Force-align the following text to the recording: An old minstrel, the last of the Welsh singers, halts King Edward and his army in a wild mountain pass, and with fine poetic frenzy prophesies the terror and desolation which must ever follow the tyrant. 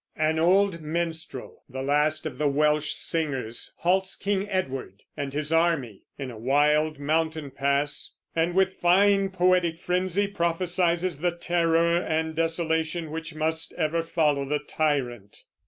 An 0.17 0.39
old 0.39 0.81
minstrel, 0.81 1.61
the 1.69 1.83
last 1.83 2.25
of 2.25 2.39
the 2.39 2.47
Welsh 2.47 2.93
singers, 2.93 3.75
halts 3.77 4.15
King 4.15 4.49
Edward 4.49 5.03
and 5.15 5.31
his 5.31 5.53
army 5.53 6.01
in 6.17 6.31
a 6.31 6.39
wild 6.39 6.97
mountain 6.97 7.51
pass, 7.51 8.11
and 8.35 8.55
with 8.55 8.73
fine 8.79 9.29
poetic 9.29 9.77
frenzy 9.77 10.25
prophesies 10.25 11.19
the 11.19 11.29
terror 11.31 11.97
and 12.01 12.33
desolation 12.33 13.11
which 13.11 13.35
must 13.35 13.73
ever 13.73 14.01
follow 14.01 14.43
the 14.43 14.57
tyrant. 14.67 15.43